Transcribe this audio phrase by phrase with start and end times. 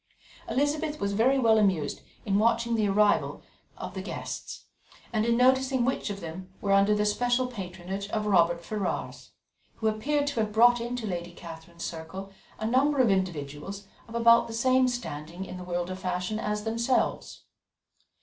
[0.49, 3.43] Elizabeth was very well amused in watching the arrival
[3.77, 4.65] of the guests,
[5.13, 9.33] and in noticing which of them were under the special patronage of the Robert Ferrars,
[9.75, 14.47] who appeared to have brought into Lady Catherine's circle a number of individuals of about
[14.47, 17.43] the same standing in the world of fashion as themselves.